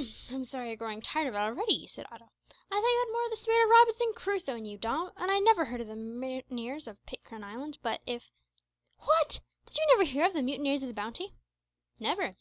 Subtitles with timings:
[0.00, 0.32] "Humph!
[0.32, 3.26] I'm sorry you're growing tired of it already," said Otto; "I thought you had more
[3.26, 5.94] o' the spirit of Robinson Crusoe in you, Dom, and I never heard of the
[5.94, 8.32] mutineers of Pitcairn Island; but if"
[9.04, 9.40] "What!
[9.66, 11.34] did you never hear of the mutineers of the Bounty?"
[11.98, 12.38] "Never.